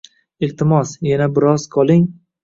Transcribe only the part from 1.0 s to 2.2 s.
yana biroz qoling.